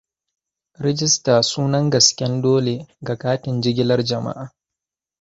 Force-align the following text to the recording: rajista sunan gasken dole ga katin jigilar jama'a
rajista 0.85 1.35
sunan 1.49 1.89
gasken 1.95 2.41
dole 2.49 2.77
ga 3.05 3.15
katin 3.23 3.61
jigilar 3.63 4.03
jama'a 4.15 4.53